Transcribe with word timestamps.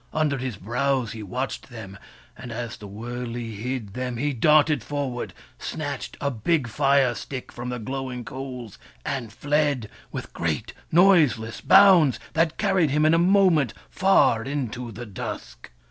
Under 0.13 0.39
his 0.39 0.57
brows 0.57 1.11
he 1.11 1.21
watched 1.21 1.69
them; 1.69 1.95
and 2.35 2.51
as 2.51 2.75
the 2.77 2.87
wurley 2.87 3.53
hid 3.53 3.93
them, 3.93 4.17
he 4.17 4.33
darted 4.33 4.83
forward, 4.83 5.31
snatched 5.59 6.17
a 6.19 6.31
big 6.31 6.67
lire 6.79 7.13
stick 7.13 7.51
from 7.51 7.69
the 7.69 7.77
glowing 7.77 8.25
coals, 8.25 8.79
and 9.05 9.31
fled, 9.31 9.91
with 10.11 10.33
great 10.33 10.73
noiseless 10.91 11.61
bounds 11.61 12.19
that 12.33 12.57
carried 12.57 12.89
him 12.89 13.05
in 13.05 13.13
a 13.13 13.19
moment 13.19 13.75
far 13.91 14.41
into 14.41 14.91
the 14.91 15.05
dusk. 15.05 15.69